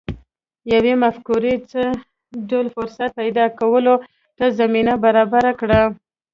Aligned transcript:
يوې 0.73 0.93
مفکورې 1.03 1.55
څه 1.71 1.81
ډول 2.49 2.65
فرصت 2.75 3.09
پيدا 3.19 3.45
کولو 3.59 3.95
ته 4.37 4.45
زمينه 4.59 4.93
برابره 5.03 5.51
کړه؟ 5.59 5.81